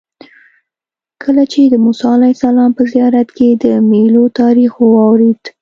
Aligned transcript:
کله 1.23 1.43
چې 1.51 1.59
د 1.73 1.75
موسی 1.85 2.05
علیه 2.17 2.33
السلام 2.35 2.71
په 2.77 2.83
زیارت 2.93 3.27
کې 3.37 3.49
د 3.63 3.65
میلو 3.89 4.23
تاریخ 4.41 4.71
واورېد. 4.79 5.41